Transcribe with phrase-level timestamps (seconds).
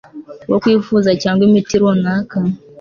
[0.47, 2.37] bwo kwivuza cyangwa imiti runaka